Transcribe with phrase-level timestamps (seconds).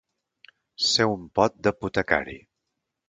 [0.85, 2.39] Ser un pot d'apotecari.